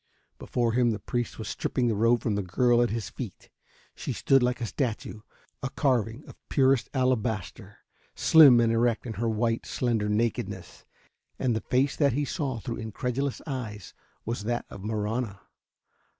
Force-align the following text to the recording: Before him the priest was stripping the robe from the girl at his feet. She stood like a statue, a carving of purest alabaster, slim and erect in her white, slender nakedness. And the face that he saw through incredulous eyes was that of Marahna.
Before 0.39 0.73
him 0.73 0.89
the 0.89 0.97
priest 0.99 1.37
was 1.37 1.47
stripping 1.47 1.85
the 1.87 1.93
robe 1.93 2.21
from 2.21 2.33
the 2.33 2.41
girl 2.41 2.81
at 2.81 2.89
his 2.89 3.11
feet. 3.11 3.51
She 3.93 4.13
stood 4.13 4.41
like 4.41 4.59
a 4.59 4.65
statue, 4.65 5.21
a 5.61 5.69
carving 5.69 6.25
of 6.27 6.35
purest 6.49 6.89
alabaster, 6.91 7.77
slim 8.15 8.59
and 8.59 8.73
erect 8.73 9.05
in 9.05 9.13
her 9.13 9.29
white, 9.29 9.67
slender 9.67 10.09
nakedness. 10.09 10.85
And 11.37 11.55
the 11.55 11.61
face 11.61 11.95
that 11.97 12.13
he 12.13 12.25
saw 12.25 12.57
through 12.59 12.77
incredulous 12.77 13.43
eyes 13.45 13.93
was 14.25 14.45
that 14.45 14.65
of 14.71 14.81
Marahna. 14.83 15.39